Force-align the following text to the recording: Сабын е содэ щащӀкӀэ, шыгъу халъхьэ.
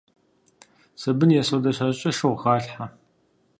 Сабын 1.01 1.31
е 1.39 1.43
содэ 1.47 1.71
щащӀкӀэ, 1.77 2.11
шыгъу 2.17 2.37
халъхьэ. 2.41 2.85